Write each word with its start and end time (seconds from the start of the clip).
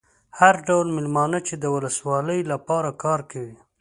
هر 0.39 0.55
ډول 0.67 0.87
مېلمانه 0.97 1.39
چې 1.47 1.53
د 1.57 1.65
ولسوالۍ 1.75 2.41
لپاره 2.51 2.89
کار 3.03 3.19
کوي. 3.31 3.55